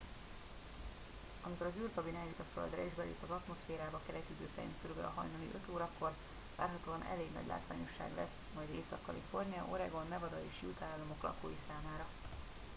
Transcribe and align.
amikor 1.43 1.65
az 1.67 1.75
űrkabin 1.81 2.15
eljut 2.15 2.39
a 2.39 2.49
földre 2.53 2.85
és 2.85 2.93
belép 2.95 3.23
az 3.23 3.29
atmoszférába 3.29 4.01
keleti 4.05 4.33
idő 4.37 4.49
szerint 4.55 4.73
kb. 4.83 5.15
hajnali 5.15 5.49
5 5.55 5.73
órakor 5.73 6.13
várhatóan 6.55 7.05
elég 7.11 7.31
nagy 7.31 7.47
látványosság 7.47 8.09
lesz 8.15 8.35
majd 8.55 8.69
észak-kalifornia 8.75 9.65
oregon 9.71 10.07
nevada 10.09 10.39
és 10.51 10.57
utah 10.61 10.87
államok 10.87 11.21
lakói 11.21 11.55
számára 11.67 12.05